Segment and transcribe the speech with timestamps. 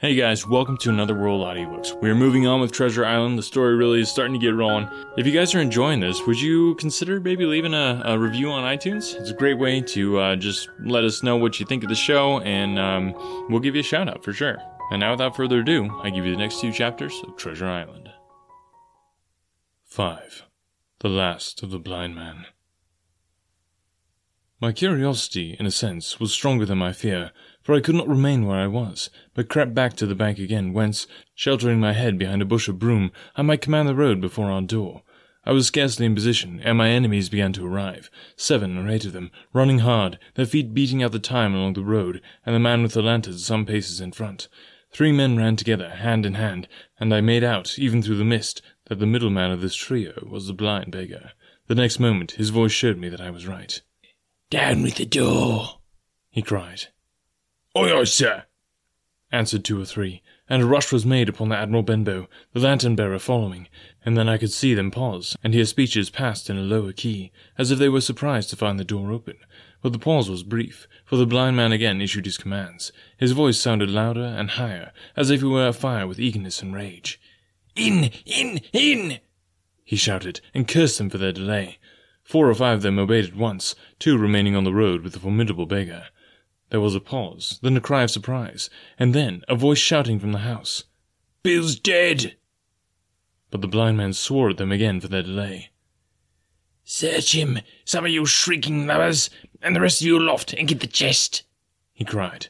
[0.00, 2.00] Hey guys, welcome to Another World Audiobooks.
[2.00, 3.36] We are moving on with Treasure Island.
[3.36, 4.88] The story really is starting to get rolling.
[5.16, 8.62] If you guys are enjoying this, would you consider maybe leaving a, a review on
[8.62, 9.20] iTunes?
[9.20, 11.96] It's a great way to uh, just let us know what you think of the
[11.96, 13.12] show, and um,
[13.50, 14.58] we'll give you a shout out for sure.
[14.92, 18.08] And now, without further ado, I give you the next two chapters of Treasure Island.
[19.86, 20.44] 5.
[21.00, 22.46] The Last of the Blind Man.
[24.60, 27.32] My curiosity, in a sense, was stronger than my fear,
[27.68, 30.72] for I could not remain where I was, but crept back to the bank again,
[30.72, 34.50] whence, sheltering my head behind a bush of broom, I might command the road before
[34.50, 35.02] our door.
[35.44, 39.12] I was scarcely in position, ere my enemies began to arrive, seven or eight of
[39.12, 42.82] them, running hard, their feet beating out the time along the road, and the man
[42.82, 44.48] with the lantern some paces in front.
[44.90, 48.62] Three men ran together, hand in hand, and I made out, even through the mist,
[48.86, 51.32] that the middleman of this trio was the blind beggar.
[51.66, 53.78] The next moment his voice showed me that I was right.
[54.48, 55.80] Down with the door,
[56.30, 56.86] he cried.
[57.78, 58.42] Aye, aye, sir,
[59.30, 62.96] answered two or three, and a rush was made upon the Admiral Benbow, the lantern
[62.96, 63.68] bearer following,
[64.04, 67.30] and then I could see them pause, and hear speeches passed in a lower key,
[67.56, 69.36] as if they were surprised to find the door open.
[69.80, 72.90] But the pause was brief, for the blind man again issued his commands.
[73.16, 77.20] His voice sounded louder and higher, as if he were afire with eagerness and rage.
[77.76, 79.20] In, in, in!
[79.84, 81.78] he shouted, and cursed them for their delay.
[82.24, 85.20] Four or five of them obeyed at once, two remaining on the road with the
[85.20, 86.08] formidable beggar.
[86.70, 90.32] There was a pause, then a cry of surprise, and then a voice shouting from
[90.32, 90.84] the house.
[91.42, 92.36] Bill's dead!
[93.50, 95.70] But the blind man swore at them again for their delay.
[96.84, 99.30] Search him, some of you shrieking lovers,
[99.62, 101.42] and the rest of you aloft, and get the chest,
[101.92, 102.48] he cried.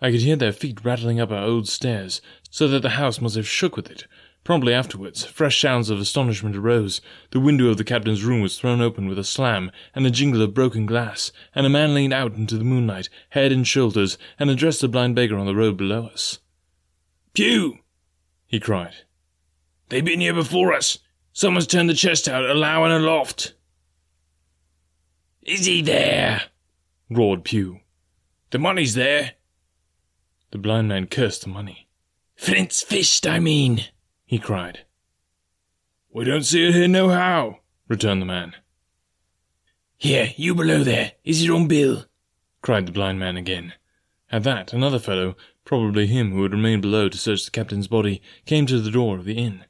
[0.00, 2.20] I could hear their feet rattling up our old stairs,
[2.50, 4.06] so that the house must have shook with it,
[4.46, 7.00] Promptly afterwards, fresh sounds of astonishment arose.
[7.32, 10.40] The window of the captain's room was thrown open with a slam and a jingle
[10.40, 14.48] of broken glass, and a man leaned out into the moonlight, head and shoulders, and
[14.48, 16.38] addressed the blind beggar on the road below us.
[17.32, 17.80] Pew!
[18.46, 18.94] he cried.
[19.88, 21.00] They've been here before us.
[21.32, 23.54] Someone's turned the chest out, allowing a loft.
[25.42, 26.42] Is he there?
[27.10, 27.80] roared Pew.
[28.50, 29.32] The money's there.
[30.52, 31.88] The blind man cursed the money.
[32.36, 33.86] Flint's fished, I mean
[34.26, 34.80] he cried.
[36.12, 38.54] We don't see it here nohow, returned the man.
[39.96, 42.04] Here, you below there, is it on Bill?
[42.60, 43.72] cried the blind man again.
[44.30, 48.20] At that, another fellow, probably him who had remained below to search the captain's body,
[48.44, 49.64] came to the door of the inn.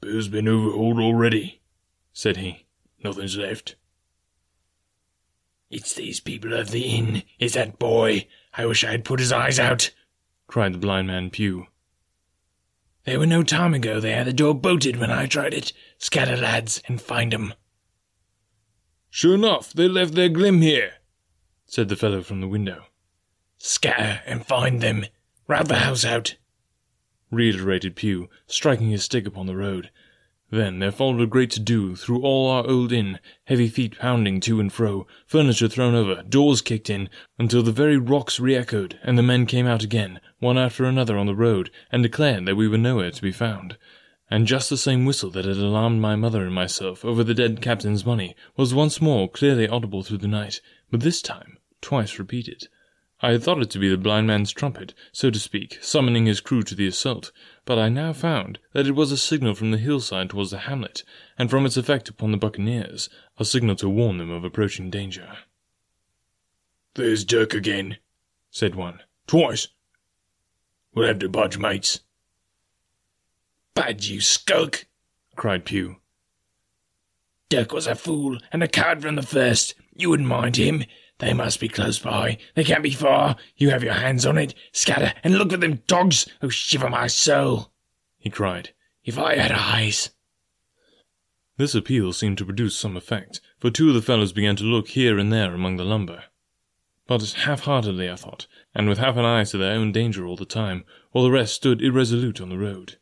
[0.00, 1.60] Bill's been overhauled already,
[2.12, 2.66] said he.
[3.02, 3.74] Nothing's left.
[5.70, 7.22] It's these people of the inn.
[7.38, 8.26] It's that boy.
[8.54, 9.90] I wish I had put his eyes out,
[10.46, 11.66] cried the blind man Pew.
[13.04, 15.72] There were no time ago they had the door bolted when I tried it.
[15.98, 17.54] Scatter, lads, and find 'em.
[19.08, 20.94] Sure enough, they left their glim here,
[21.66, 22.84] said the fellow from the window.
[23.58, 25.06] Scatter and find them.
[25.48, 26.36] Rout the house out,
[27.30, 29.90] reiterated Pew, striking his stick upon the road.
[30.50, 34.60] Then there followed a great to-do through all our old inn, heavy feet pounding to
[34.60, 39.22] and fro, furniture thrown over, doors kicked in, until the very rocks re-echoed, and the
[39.22, 42.76] men came out again, one after another on the road, and declared that we were
[42.76, 43.76] nowhere to be found.
[44.28, 47.62] And just the same whistle that had alarmed my mother and myself over the dead
[47.62, 52.68] captain's money was once more clearly audible through the night, but this time twice repeated.
[53.22, 56.40] I had thought it to be the blind man's trumpet, so to speak, summoning his
[56.40, 57.32] crew to the assault,
[57.66, 61.02] but I now found that it was a signal from the hillside towards the hamlet,
[61.38, 65.36] and from its effect upon the buccaneers, a signal to warn them of approaching danger.
[66.94, 67.98] There's Dirk again,
[68.50, 69.00] said one.
[69.26, 69.68] Twice.
[70.94, 72.00] We'll have to budge, mates.
[73.74, 74.86] Budge, you skulk,
[75.36, 75.96] cried Pew.
[77.48, 79.74] Dirk was a fool and a coward from the first.
[79.94, 80.84] You wouldn't mind him.
[81.18, 82.38] They must be close by.
[82.54, 83.36] They can't be far.
[83.56, 84.54] You have your hands on it.
[84.72, 86.26] Scatter and look at them dogs.
[86.42, 87.72] Oh, shiver my soul,
[88.18, 88.70] he cried.
[89.04, 90.10] If I had eyes.
[91.56, 94.88] This appeal seemed to produce some effect, for two of the fellows began to look
[94.88, 96.24] here and there among the lumber.
[97.06, 100.44] But half-heartedly, I thought, and with half an eye to their own danger all the
[100.44, 102.98] time, while the rest stood irresolute on the road.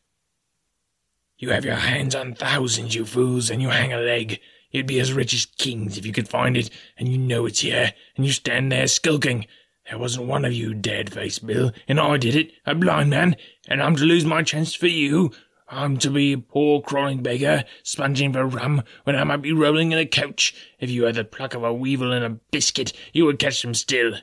[1.37, 4.39] You have your hands on thousands, you fools, and you hang a leg.
[4.71, 7.61] You'd be as rich as kings if you could find it, and you know it's
[7.61, 9.47] here, and you stand there skulking.
[9.87, 13.37] There wasn't one of you dead face, Bill, and I did it, a blind man,
[13.67, 15.31] and I'm to lose my chance for you.
[15.69, 19.91] I'm to be a poor crawling beggar, sponging for rum, when I might be rolling
[19.91, 20.53] in a couch.
[20.79, 23.73] If you had the pluck of a weevil and a biscuit, you would catch them
[23.73, 24.15] still.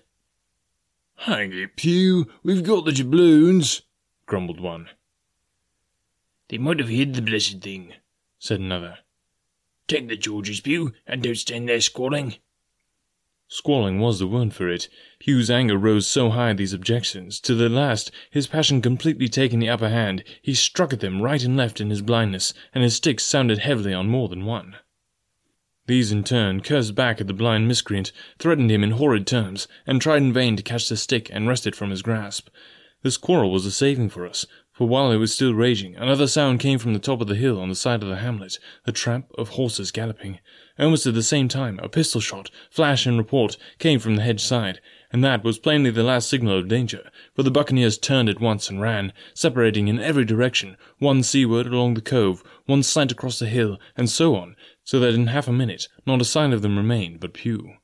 [1.20, 3.82] Hang it, Pew, we've got the doubloons,
[4.26, 4.90] grumbled one.
[6.48, 7.94] They might have hid the blessed thing,
[8.38, 8.98] said another.
[9.88, 12.36] Take the George's Pew, and don't stand there squalling.
[13.48, 14.88] Squalling was the word for it.
[15.18, 19.58] Pew's anger rose so high at these objections, till at last, his passion completely taking
[19.60, 22.96] the upper hand, he struck at them right and left in his blindness, and his
[22.96, 24.76] sticks sounded heavily on more than one.
[25.86, 28.10] These in turn cursed back at the blind miscreant,
[28.40, 31.66] threatened him in horrid terms, and tried in vain to catch the stick and wrest
[31.66, 32.48] it from his grasp.
[33.02, 36.58] This quarrel was a saving for us, for while it was still raging, another sound
[36.58, 39.30] came from the top of the hill on the side of the hamlet, the tramp
[39.38, 40.40] of horses galloping.
[40.78, 44.42] Almost at the same time, a pistol shot, flash and report, came from the hedge
[44.42, 44.80] side,
[45.12, 48.68] and that was plainly the last signal of danger, for the buccaneers turned at once
[48.68, 53.46] and ran, separating in every direction, one seaward along the cove, one slant across the
[53.46, 54.56] hill, and so on,
[54.86, 57.74] so that in half a minute not a sign of them remained but Pew.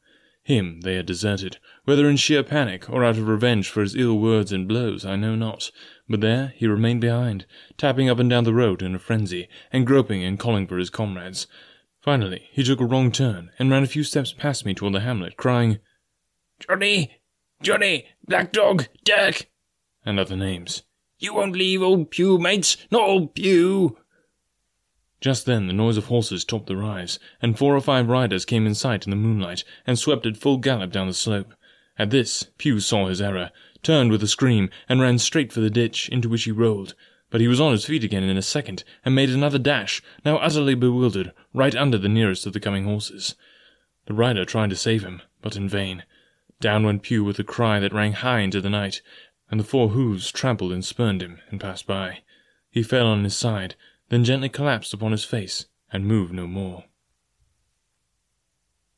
[0.45, 4.19] Him they had deserted, whether in sheer panic or out of revenge for his ill
[4.19, 5.71] words and blows, I know not,
[6.09, 7.45] but there he remained behind,
[7.77, 10.91] tapping up and down the road in a frenzy, and groping and calling for his
[10.91, 11.47] comrades.
[12.01, 15.01] Finally, he took a wrong turn, and ran a few steps past me toward the
[15.01, 15.79] hamlet, crying,
[16.59, 17.21] Johnny!
[17.63, 18.07] Johnny!
[18.27, 18.89] Black Dog!
[19.05, 19.49] Dirk!
[20.05, 20.83] and other names.
[21.19, 22.77] You won't leave old Pew, mates!
[22.91, 23.97] Not old Pew!
[25.23, 28.67] Just then the noise of horses topped the rise, and four or five riders came
[28.67, 31.55] in sight in the moonlight, and swept at full gallop down the slope.
[31.97, 33.53] At this, Pew saw his error,
[33.85, 36.97] turned with a scream, and ran straight for the ditch, into which he rolled.
[37.31, 40.39] But he was on his feet again in a second, and made another dash, now
[40.39, 43.37] utterly bewildered, right under the nearest of the coming horses.
[44.07, 46.03] The rider tried to save him, but in vain.
[46.61, 49.03] Down went Pew with a cry that rang high into the night,
[49.53, 52.23] and the four hoofs trampled and spurned him, and passed by.
[52.73, 53.77] He fell on his side,
[54.13, 56.85] then gently collapsed upon his face, and moved no more.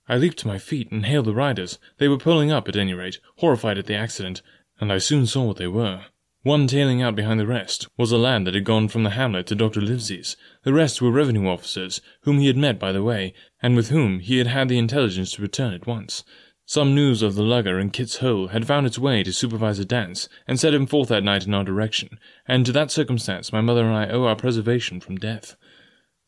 [0.08, 1.78] I leaped to my feet and hailed the riders.
[1.98, 4.42] They were pulling up, at any rate, horrified at the accident,
[4.80, 6.06] and I soon saw what they were.
[6.42, 9.46] One tailing out behind the rest was a lad that had gone from the hamlet
[9.46, 9.80] to Dr.
[9.80, 10.36] Livesey's.
[10.64, 14.18] The rest were revenue officers, whom he had met by the way, and with whom
[14.18, 16.24] he had had the intelligence to return at once.
[16.66, 20.30] Some news of the lugger in Kit's Hole had found its way to Supervisor Dance,
[20.48, 22.18] and set him forth that night in our direction,
[22.48, 25.56] and to that circumstance my mother and I owe our preservation from death.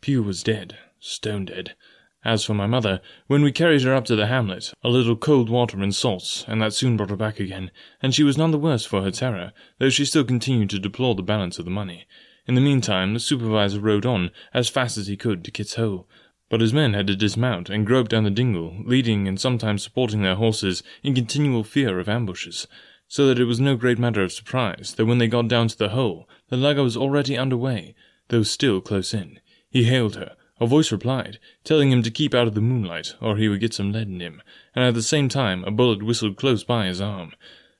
[0.03, 1.75] Pew was dead, stone dead.
[2.23, 5.49] As for my mother, when we carried her up to the hamlet, a little cold
[5.49, 7.71] water and salts, and that soon brought her back again,
[8.03, 11.15] and she was none the worse for her terror, though she still continued to deplore
[11.15, 12.07] the balance of the money.
[12.47, 16.07] In the meantime, the supervisor rode on, as fast as he could, to Kit's Hole,
[16.49, 20.23] but his men had to dismount and grope down the dingle, leading and sometimes supporting
[20.23, 22.67] their horses in continual fear of ambushes,
[23.09, 25.77] so that it was no great matter of surprise that when they got down to
[25.77, 27.95] the hole, the lugger was already under way,
[28.29, 29.41] though still close in.
[29.71, 30.37] He hailed her.
[30.59, 33.75] A voice replied, telling him to keep out of the moonlight, or he would get
[33.75, 34.41] some lead in him,
[34.75, 37.33] and at the same time a bullet whistled close by his arm.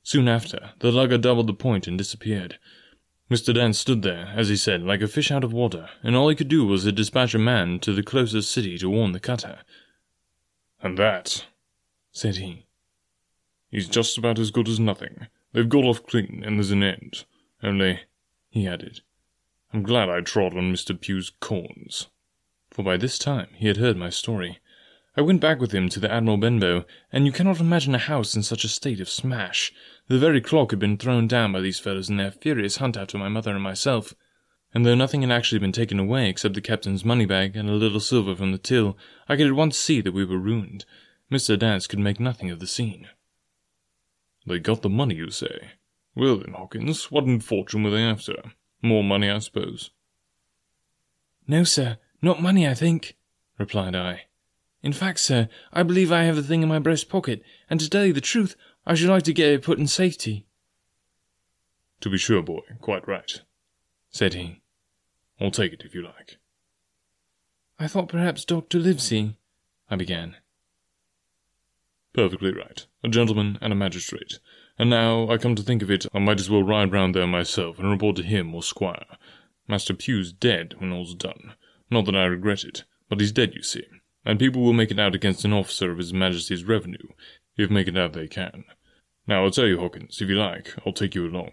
[0.03, 2.59] Soon after, the lugger doubled the point and disappeared.
[3.31, 3.53] Mr.
[3.53, 6.37] Dance stood there, as he said, like a fish out of water, and all he
[6.37, 9.59] could do was to dispatch a man to the closest city to warn the cutter.
[10.81, 11.47] And that,
[12.13, 12.67] said he,
[13.73, 15.27] is just about as good as nothing.
[15.53, 17.25] They've got off clean, and there's an end.
[17.63, 18.01] Only,
[18.49, 19.01] he added,
[19.73, 20.99] I'm glad I trod on Mr.
[20.99, 22.07] Pew's corns.
[22.71, 24.59] For by this time he had heard my story.
[25.17, 28.37] I went back with him to the Admiral Benbow, and you cannot imagine a house
[28.37, 29.73] in such a state of smash.
[30.09, 33.19] The very clock had been thrown down by these fellows in their furious hunt after
[33.19, 34.15] my mother and myself,
[34.73, 37.73] and though nothing had actually been taken away except the captain's money bag and a
[37.73, 38.97] little silver from the till,
[39.29, 40.85] I could at once see that we were ruined.
[41.31, 41.59] Mr.
[41.59, 43.09] Dance could make nothing of the scene.
[44.47, 45.73] They got the money, you say?
[46.15, 48.37] Well then, Hawkins, what in fortune were they after?
[48.81, 49.91] More money, I suppose.
[51.49, 53.17] No, sir, not money, I think,
[53.59, 54.27] replied I.
[54.83, 57.91] In fact, sir, I believe I have the thing in my breast pocket, and to
[57.91, 58.55] tell you the truth,
[58.87, 60.47] I should like to get it put in safety.
[62.01, 63.41] To be sure, boy, quite right,
[64.11, 64.61] said he.
[65.41, 66.37] I'll take it if you like.
[67.79, 68.79] I thought perhaps Dr.
[68.79, 69.37] Livesey,
[69.91, 70.37] I began.
[72.15, 72.87] Perfectly right.
[73.03, 74.39] A gentleman and a magistrate.
[74.79, 77.27] And now I come to think of it, I might as well ride round there
[77.27, 79.05] myself and report to him or Squire.
[79.69, 81.55] Master Pew's dead when all's done.
[81.91, 83.85] Not that I regret it, but he's dead, you see,
[84.25, 87.09] and people will make it out against an officer of His Majesty's revenue,
[87.57, 88.65] if make it out they can.
[89.27, 91.53] Now I'll tell you, Hawkins, if you like, I'll take you along.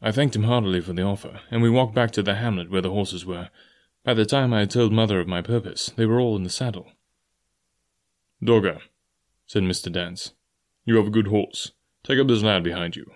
[0.00, 2.82] I thanked him heartily for the offer, and we walked back to the hamlet where
[2.82, 3.50] the horses were.
[4.04, 6.50] By the time I had told mother of my purpose, they were all in the
[6.50, 6.92] saddle.
[8.42, 8.80] Dogger,
[9.46, 9.90] said Mr.
[9.90, 10.32] Dance,
[10.84, 11.72] you have a good horse.
[12.02, 13.10] Take up this lad behind you.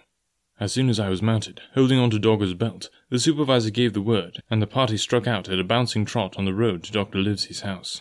[0.60, 4.00] As soon as I was mounted, holding on to Dogger's belt, the supervisor gave the
[4.00, 7.18] word, and the party struck out at a bouncing trot on the road to Dr.
[7.18, 8.00] Livesey's house.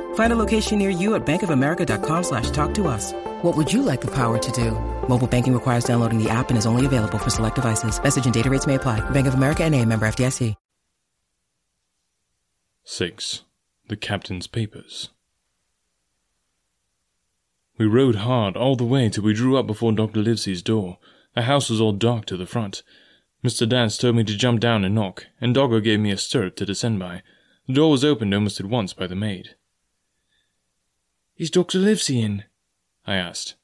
[0.13, 3.11] Find a location near you at bankofamerica.com slash talk to us.
[3.41, 4.71] What would you like the power to do?
[5.09, 8.01] Mobile banking requires downloading the app and is only available for select devices.
[8.01, 9.01] Message and data rates may apply.
[9.09, 10.55] Bank of America and a member FDIC.
[12.83, 13.43] 6.
[13.87, 15.09] The Captain's Papers
[17.77, 20.21] We rode hard all the way till we drew up before Dr.
[20.21, 20.97] Livesey's door.
[21.35, 22.83] The house was all dark to the front.
[23.45, 23.69] Mr.
[23.69, 26.65] Dance told me to jump down and knock, and Dogger gave me a stirrup to
[26.65, 27.21] descend by.
[27.67, 29.55] The door was opened almost at once by the maid.
[31.41, 31.79] Is Dr.
[31.79, 32.43] Livesey in?
[33.07, 33.55] I asked.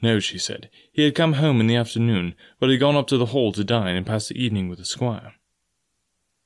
[0.00, 0.70] No, she said.
[0.92, 3.64] He had come home in the afternoon, but had gone up to the hall to
[3.64, 5.34] dine and pass the evening with the squire.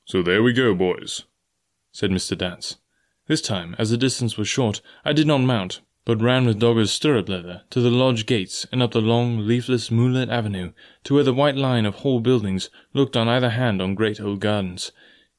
[0.05, 1.25] So there we go, boys,
[1.91, 2.35] said Mr.
[2.35, 2.77] Dance.
[3.27, 6.91] This time, as the distance was short, I did not mount, but ran with Dogger's
[6.91, 10.71] stirrup leather to the lodge gates and up the long, leafless, moonlit avenue
[11.03, 14.39] to where the white line of Hall buildings looked on either hand on great old
[14.39, 14.91] gardens.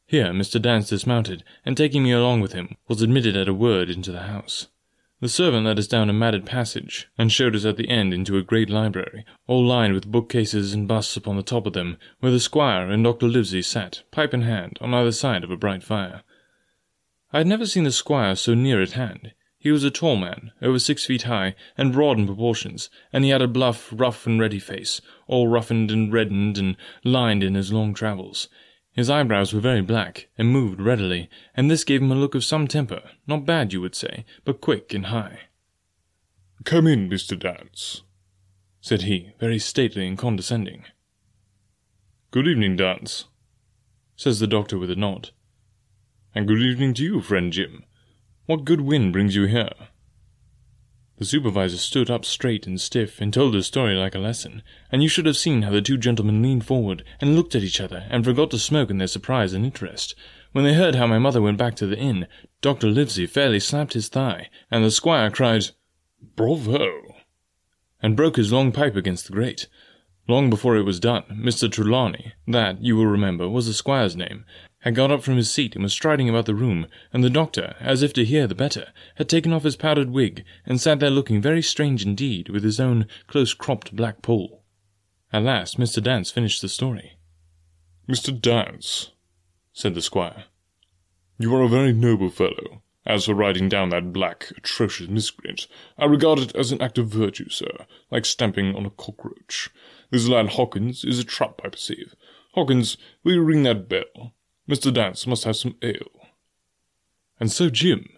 [0.06, 0.62] Here Mr.
[0.62, 4.23] Dance dismounted, and taking me along with him, was admitted at a word into the
[4.23, 4.68] house.
[5.18, 8.37] The servant led us down a matted passage, and showed us at the end into
[8.37, 12.30] a great library, all lined with bookcases and busts upon the top of them, where
[12.30, 13.26] the squire and Dr.
[13.26, 16.23] Livesey sat, pipe in hand, on either side of a bright fire.
[17.32, 19.32] I had never seen the squire so near at hand.
[19.58, 23.30] He was a tall man, over six feet high, and broad in proportions, and he
[23.30, 27.73] had a bluff, rough and ready face, all roughened and reddened and lined in his
[27.73, 28.50] long travels.
[28.97, 32.43] His eyebrows were very black, and moved readily, and this gave him a look of
[32.43, 35.41] some temper, not bad, you would say, but quick and high.
[36.65, 37.38] Come in, Mr.
[37.38, 38.05] Dance,
[38.81, 40.87] said he, very stately and condescending.
[42.31, 43.26] Good evening, Dance,
[44.17, 45.29] says the doctor with a nod.
[46.35, 47.85] And good evening to you, friend Jim.
[48.47, 49.73] What good wind brings you here?
[51.18, 55.02] The supervisor stood up straight and stiff and told his story like a lesson, and
[55.02, 58.06] you should have seen how the two gentlemen leaned forward and looked at each other
[58.11, 60.14] and forgot to smoke in their surprise and interest.
[60.52, 62.26] When they heard how my mother went back to the inn,
[62.61, 62.88] Dr.
[62.88, 65.70] Livesey fairly slapped his thigh, and the squire cried,
[66.35, 67.14] Bravo!
[68.02, 69.68] and broke his long pipe against the grate.
[70.28, 71.70] Long before it was done, Mr.
[71.70, 74.44] Trelawney, that, you will remember, was the squire's name,
[74.80, 77.75] had got up from his seat and was striding about the room, and the doctor,
[77.80, 81.11] as if to hear the better, had taken off his powdered wig, and sat there
[81.11, 84.62] looking very strange indeed with his own close-cropped black poll.
[85.33, 86.02] At last Mr.
[86.02, 87.18] Dance finished the story.
[88.09, 88.38] Mr.
[88.40, 89.11] Dance,
[89.73, 90.45] said the squire,
[91.38, 92.83] you are a very noble fellow.
[93.04, 97.09] As for writing down that black, atrocious miscreant, I regard it as an act of
[97.09, 99.71] virtue, sir, like stamping on a cockroach.
[100.11, 102.16] This lad Hawkins is a trap, I perceive.
[102.54, 104.33] Hawkins, will you ring that bell?
[104.68, 104.92] Mr.
[104.92, 106.11] Dance must have some ale.
[107.38, 108.08] And so, Jim,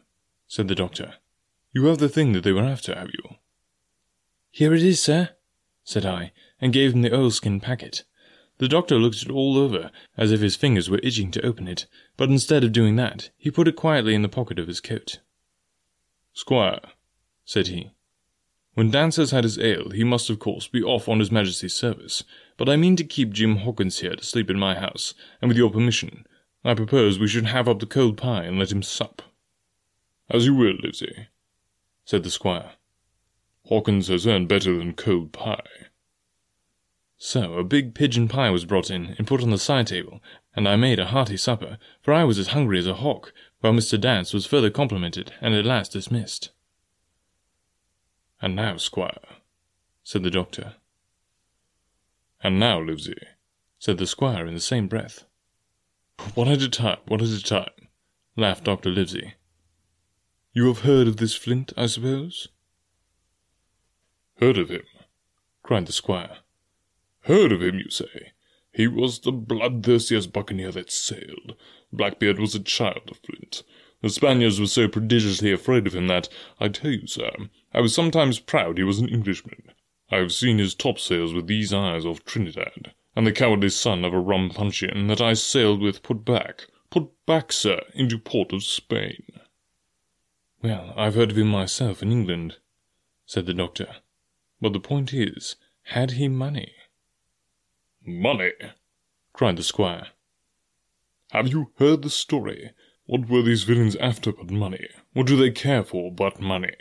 [0.46, 1.14] said the doctor,
[1.72, 3.36] you have the thing that they were after, have you?
[4.50, 5.30] Here it is, sir,
[5.84, 8.04] said I, and gave him the oilskin packet.
[8.58, 11.86] The doctor looked it all over, as if his fingers were itching to open it,
[12.16, 15.20] but instead of doing that, he put it quietly in the pocket of his coat.
[16.32, 16.80] Squire,
[17.44, 17.90] said he,
[18.78, 21.74] when Dance has had his ale, he must of course be off on his Majesty's
[21.74, 22.22] service,
[22.56, 25.56] but I mean to keep Jim Hawkins here to sleep in my house, and with
[25.58, 26.24] your permission,
[26.64, 29.22] I propose we should have up the cold pie and let him sup.
[30.28, 31.28] As you will, Livesey,
[32.04, 32.72] said the squire.
[33.64, 35.62] Hawkins has earned better than cold pie.
[37.16, 40.22] So a big pigeon pie was brought in and put on the side table,
[40.54, 43.72] and I made a hearty supper, for I was as hungry as a hawk, while
[43.72, 44.00] Mr.
[44.00, 46.50] Dance was further complimented and at last dismissed.
[48.40, 49.18] And now, squire,
[50.04, 50.74] said the doctor.
[52.42, 53.18] And now, Livesey,
[53.78, 55.24] said the squire in the same breath.
[56.34, 57.88] One at a time, one at a time,
[58.34, 58.90] laughed Dr.
[58.90, 59.34] Livesey.
[60.52, 62.48] You have heard of this Flint, I suppose?
[64.40, 64.82] Heard of him?
[65.62, 66.38] cried the squire.
[67.22, 68.32] Heard of him, you say?
[68.72, 71.54] He was the bloodthirstiest buccaneer that sailed.
[71.92, 73.62] Blackbeard was a child of Flint.
[74.02, 77.30] The Spaniards were so prodigiously afraid of him that, I tell you, sir,
[77.72, 79.70] I was sometimes proud he was an Englishman.
[80.10, 84.14] I have seen his topsails with these eyes off Trinidad and the cowardly son of
[84.14, 88.62] a rum puncheon that I sailed with put back, put back, sir, into port of
[88.62, 89.24] Spain.
[90.62, 92.58] Well, I've heard of him myself in England,
[93.26, 93.96] said the doctor.
[94.60, 95.56] But the point is,
[95.86, 96.74] had he money?
[98.06, 98.52] Money?
[99.32, 100.06] cried the squire.
[101.32, 102.70] Have you heard the story?
[103.06, 104.86] What were these villains after but money?
[105.12, 106.76] What do they care for but money?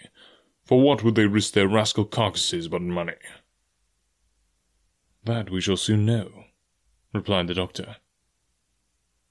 [0.66, 3.18] For what would they risk their rascal carcasses but money?
[5.28, 6.46] That we shall soon know,
[7.12, 7.98] replied the doctor.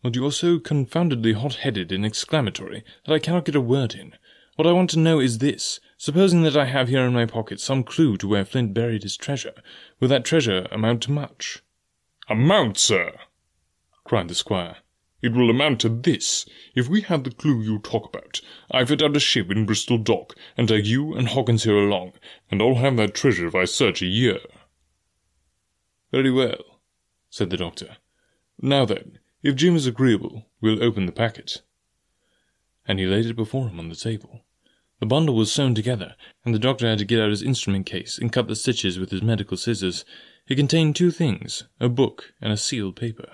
[0.03, 4.13] But you are so confoundedly hot-headed and exclamatory that I cannot get a word in.
[4.57, 5.81] What I want to know is this.
[5.97, 9.17] Supposing that I have here in my pocket some clue to where Flint buried his
[9.17, 9.55] treasure,
[9.99, 11.63] will that treasure amount to much?
[12.29, 13.19] Amount, sir!
[14.05, 14.77] cried the squire.
[15.23, 16.45] It will amount to this.
[16.75, 19.97] If we have the clue you talk about, I fit out a ship in Bristol
[19.97, 22.13] Dock, and take you and Hawkins here along,
[22.51, 24.41] and I'll have that treasure if I search a year.
[26.17, 26.81] Very well,
[27.29, 27.99] said the doctor.
[28.59, 31.61] Now then, if Jim is agreeable, we'll open the packet.
[32.89, 34.41] And he laid it before him on the table.
[34.99, 38.17] The bundle was sewn together, and the doctor had to get out his instrument case
[38.17, 40.07] and cut the stitches with his medical scissors.
[40.49, 43.33] It contained two things a book and a sealed paper.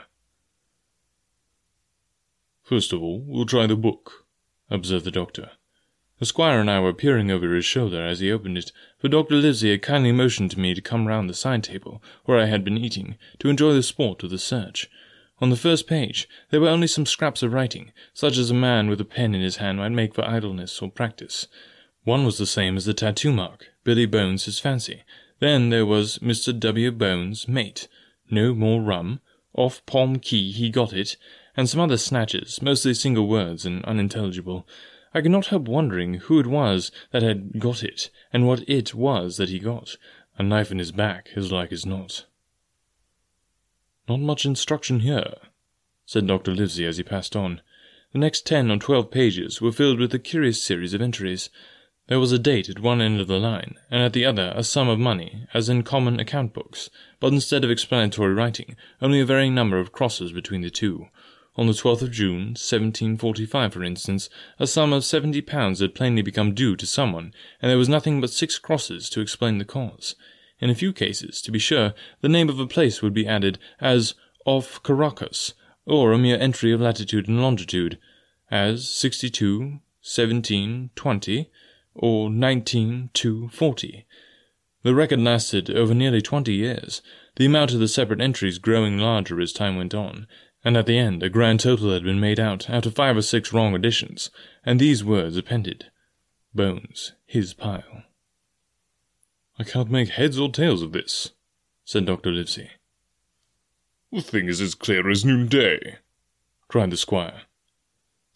[2.65, 4.27] First of all, we'll try the book,
[4.69, 5.53] observed the doctor.
[6.23, 9.35] The squire and I were peering over his shoulder as he opened it, for Dr.
[9.35, 12.63] Livesey had kindly motioned to me to come round the side table, where I had
[12.63, 14.89] been eating, to enjoy the sport of the search.
[15.41, 18.89] On the first page, there were only some scraps of writing, such as a man
[18.89, 21.49] with a pen in his hand might make for idleness or practice.
[22.05, 25.03] One was the same as the tattoo mark, Billy Bones his fancy.
[25.41, 26.57] Then there was Mr.
[26.57, 26.93] W.
[26.93, 27.89] Bones, mate.
[28.31, 29.19] No more rum.
[29.55, 31.17] Off Palm Key he got it,
[31.57, 34.69] and some other snatches, mostly single words and unintelligible.
[35.15, 38.95] I could not help wondering who it was that had got it, and what it
[38.95, 39.97] was that he got.
[40.39, 42.25] A knife in his back, as like as not.
[44.09, 45.35] Not much instruction here,
[46.07, 46.55] said Dr.
[46.55, 47.61] Livesey as he passed on.
[48.13, 51.51] The next ten or twelve pages were filled with a curious series of entries.
[52.09, 54.65] There was a date at one end of the line, and at the other a
[54.65, 56.91] sum of money, as in common account books,
[57.21, 61.09] but instead of explanatory writing, only a varying number of crosses between the two.
[61.55, 66.23] On the 12th of June, 1745, for instance, a sum of seventy pounds had plainly
[66.23, 70.15] become due to someone, and there was nothing but six crosses to explain the cause.
[70.61, 71.93] In a few cases, to be sure,
[72.23, 74.15] the name of a place would be added, as
[74.47, 75.53] off Caracas,
[75.85, 77.99] or a mere entry of latitude and longitude,
[78.51, 81.51] as 62, 17, 20,
[81.95, 84.07] or 19, 2, 40.
[84.85, 87.03] The record lasted over nearly twenty years,
[87.37, 90.27] the amount of the separate entries growing larger as time went on,
[90.65, 93.23] and at the end a grand total had been made out out of five or
[93.23, 94.31] six wrong additions,
[94.65, 95.91] and these words appended
[96.55, 98.05] Bones, his pile.
[99.59, 101.31] I can't make heads or tails of this,
[101.85, 102.31] said Dr.
[102.31, 102.71] Livesey.
[104.11, 105.97] The thing is as clear as noonday,
[106.69, 107.43] cried the squire.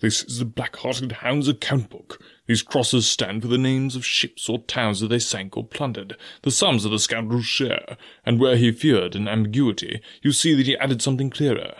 [0.01, 2.23] This is the black-hearted hound's account book.
[2.47, 6.17] These crosses stand for the names of ships or towns that they sank or plundered,
[6.43, 10.67] the sums of the scoundrel's share, and where he feared an ambiguity, you see that
[10.67, 11.75] he added something clearer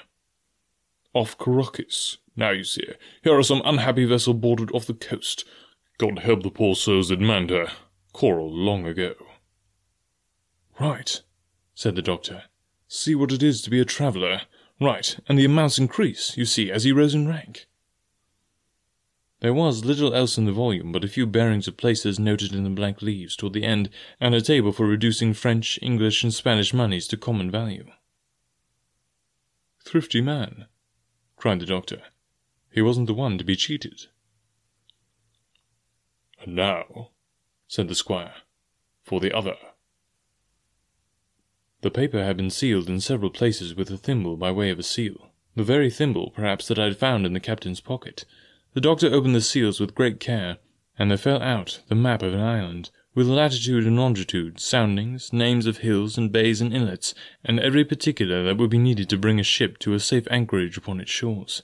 [1.17, 2.19] off Caracas.
[2.37, 2.87] Now you see,
[3.25, 5.45] here are some unhappy vessel boarded off the coast.
[5.99, 7.69] God help the poor souls that manned her.
[8.13, 9.15] Coral long ago.
[10.79, 11.23] Right,
[11.75, 12.45] said the doctor.
[12.89, 14.43] See what it is to be a traveller.
[14.79, 17.67] Right, and the amounts increase, you see, as he rose in rank.
[19.41, 22.65] There was little else in the volume but a few bearings of places noted in
[22.65, 23.89] the blank leaves toward the end,
[24.21, 27.87] and a table for reducing French, English, and Spanish moneys to common value.
[29.85, 30.67] Thrifty man,
[31.37, 32.03] cried the doctor.
[32.73, 34.07] He wasn't the one to be cheated.
[36.43, 37.11] And now,
[37.69, 38.35] said the squire,
[39.05, 39.57] for the other.
[41.83, 44.83] The paper had been sealed in several places with a thimble by way of a
[44.83, 48.25] seal, the very thimble, perhaps, that I had found in the captain's pocket.
[48.75, 50.59] The doctor opened the seals with great care,
[50.99, 55.65] and there fell out the map of an island, with latitude and longitude, soundings, names
[55.65, 59.41] of hills and bays and inlets, and every particular that would be needed to bring
[59.41, 61.63] a ship to a safe anchorage upon its shores.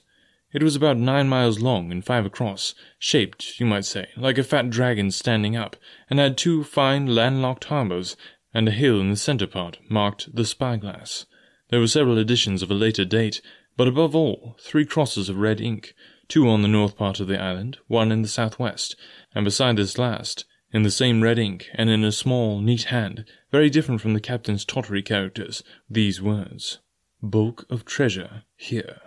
[0.51, 4.43] It was about nine miles long and five across, shaped, you might say, like a
[4.43, 5.75] fat dragon standing up,
[6.09, 8.17] and had two fine landlocked harbours,
[8.51, 11.27] and a hill in the centre part, marked the Spyglass.
[11.69, 13.41] There were several editions of a later date,
[13.77, 15.93] but above all, three crosses of red ink,
[16.27, 18.95] two on the north part of the island, one in the southwest,
[19.35, 23.25] and beside this last, in the same red ink, and in a small, neat hand,
[23.51, 26.79] very different from the captain's tottery characters, these words
[27.21, 28.99] Bulk of treasure here.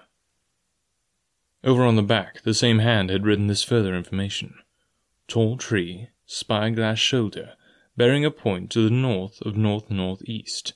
[1.65, 4.55] Over on the back, the same hand had written this further information
[5.27, 7.55] Tall tree, spyglass shoulder,
[7.97, 10.73] bearing a point to the north of north northeast.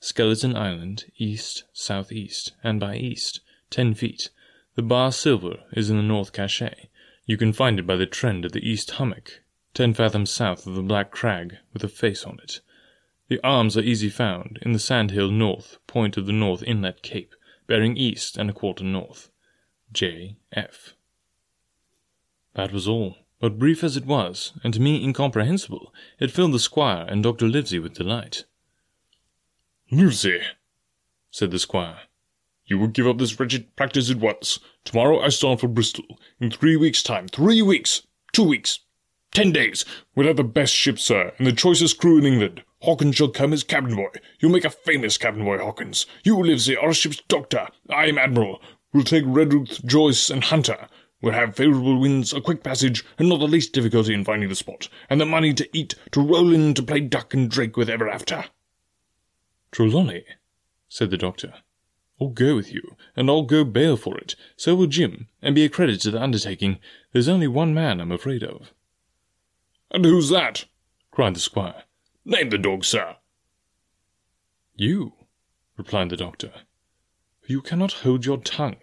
[0.00, 4.30] Skeleton Island, east southeast, and by east, ten feet.
[4.74, 6.88] The bar silver is in the north cache.
[7.24, 9.41] You can find it by the trend of the east hummock
[9.74, 12.60] ten fathoms south of the black crag with a face on it.
[13.28, 17.34] The arms are easy found in the sandhill north point of the north inlet cape,
[17.66, 19.30] bearing east and a quarter north.
[19.92, 20.36] J.
[20.52, 20.94] F.
[22.54, 26.58] That was all, but brief as it was, and to me incomprehensible, it filled the
[26.58, 27.48] squire and Dr.
[27.48, 28.44] Livesey with delight.
[29.90, 30.42] Livesey,
[31.30, 32.00] said the squire,
[32.66, 34.58] you will give up this wretched practice at once.
[34.84, 36.18] Tomorrow I start for Bristol.
[36.40, 37.28] In three weeks' time.
[37.28, 38.06] Three weeks!
[38.32, 38.80] Two weeks!
[39.32, 39.86] Ten days.
[40.14, 42.62] We'll have the best ship, sir, and the choicest crew in England.
[42.82, 44.10] Hawkins shall come as cabin boy.
[44.38, 46.04] You'll make a famous cabin boy, Hawkins.
[46.22, 47.68] You, Livesey, are a ship's doctor.
[47.88, 48.60] I am admiral.
[48.92, 50.86] We'll take Redruth, Joyce, and Hunter.
[51.22, 54.54] We'll have favourable winds, a quick passage, and not the least difficulty in finding the
[54.54, 57.88] spot, and the money to eat, to roll in, to play duck and drake with
[57.88, 58.44] ever after.
[59.70, 60.24] Trelawney,
[60.90, 61.54] said the doctor.
[62.20, 64.34] I'll go with you, and I'll go bail for it.
[64.56, 66.80] So will Jim, and be a credit to the undertaking.
[67.12, 68.72] There's only one man I'm afraid of.
[69.92, 70.64] And who's that?
[71.10, 71.84] cried the squire.
[72.24, 73.16] Name the dog, sir.
[74.74, 75.12] You,
[75.76, 76.52] replied the doctor.
[77.46, 78.78] You cannot hold your tongue.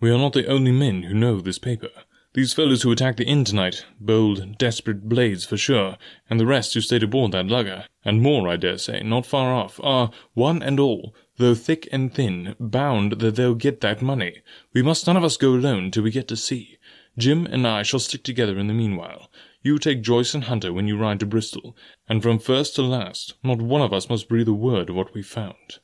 [0.00, 1.90] We are not the only men who know this paper.
[2.34, 5.96] These fellows who attacked the inn tonight, bold, desperate blades for sure,
[6.28, 9.54] and the rest who stayed aboard that lugger, and more, I dare say, not far
[9.54, 14.42] off, are, one and all, though thick and thin, bound that they'll get that money.
[14.72, 16.78] We must none of us go alone till we get to sea.
[17.16, 19.30] Jim and I shall stick together in the meanwhile.
[19.62, 21.76] You take Joyce and Hunter when you ride to Bristol,
[22.08, 25.14] and from first to last, not one of us must breathe a word of what
[25.14, 25.80] we found.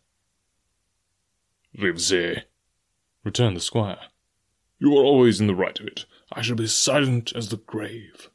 [1.77, 2.45] Livesey,
[3.25, 3.99] returned the squire.
[4.79, 6.07] You are always in the right of it.
[6.33, 8.31] I shall be silent as the grave.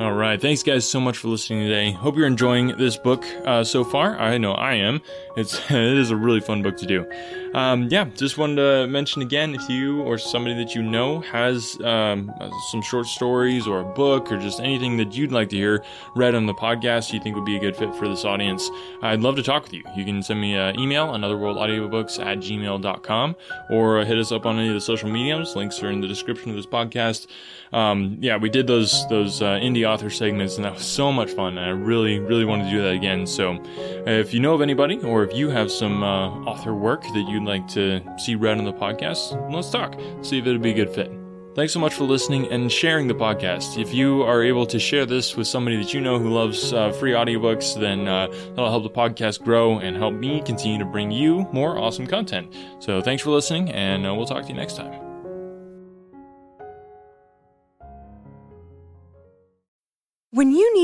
[0.00, 0.40] All right.
[0.40, 1.90] Thanks, guys, so much for listening today.
[1.90, 4.16] Hope you're enjoying this book uh, so far.
[4.16, 5.00] I know I am.
[5.36, 7.04] It's it is a really fun book to do.
[7.52, 11.80] Um, yeah, just wanted to mention again if you or somebody that you know has
[11.82, 12.32] um,
[12.70, 15.82] some short stories or a book or just anything that you'd like to hear
[16.14, 18.70] read on the podcast you think would be a good fit for this audience,
[19.02, 19.82] I'd love to talk with you.
[19.96, 23.36] You can send me an email, anotherworldaudiobooks at gmail.com,
[23.70, 25.56] or hit us up on any of the social mediums.
[25.56, 27.26] Links are in the description of this podcast.
[27.72, 31.30] Um, yeah, we did those those uh, indie author segments, and that was so much
[31.30, 31.58] fun.
[31.58, 33.26] And I really, really want to do that again.
[33.26, 33.62] So,
[34.06, 37.44] if you know of anybody, or if you have some uh, author work that you'd
[37.44, 39.98] like to see read on the podcast, let's talk.
[40.22, 41.10] See if it'd be a good fit.
[41.58, 43.80] Thanks so much for listening and sharing the podcast.
[43.80, 46.92] If you are able to share this with somebody that you know who loves uh,
[46.92, 51.10] free audiobooks, then uh, that'll help the podcast grow and help me continue to bring
[51.10, 52.54] you more awesome content.
[52.78, 55.07] So thanks for listening, and uh, we'll talk to you next time.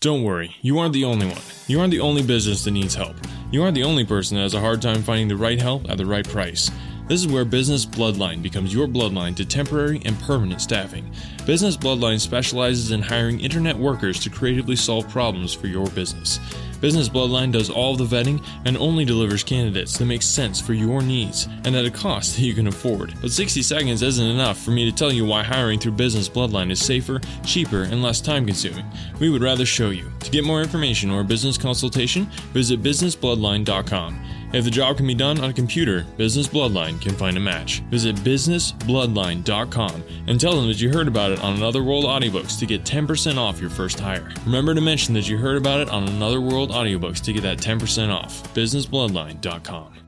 [0.00, 1.42] Don't worry, you aren't the only one.
[1.66, 3.16] You aren't the only business that needs help.
[3.50, 5.98] You aren't the only person that has a hard time finding the right help at
[5.98, 6.70] the right price.
[7.10, 11.12] This is where Business Bloodline becomes your bloodline to temporary and permanent staffing.
[11.44, 16.38] Business Bloodline specializes in hiring internet workers to creatively solve problems for your business.
[16.80, 21.02] Business Bloodline does all the vetting and only delivers candidates that make sense for your
[21.02, 23.12] needs and at a cost that you can afford.
[23.20, 26.70] But 60 seconds isn't enough for me to tell you why hiring through Business Bloodline
[26.70, 28.86] is safer, cheaper, and less time consuming.
[29.18, 30.12] We would rather show you.
[30.20, 34.39] To get more information or a business consultation, visit businessbloodline.com.
[34.52, 37.80] If the job can be done on a computer, Business Bloodline can find a match.
[37.90, 42.66] Visit businessbloodline.com and tell them that you heard about it on Another World Audiobooks to
[42.66, 44.32] get 10% off your first hire.
[44.44, 47.58] Remember to mention that you heard about it on Another World Audiobooks to get that
[47.58, 48.52] 10% off.
[48.54, 49.99] businessbloodline.com.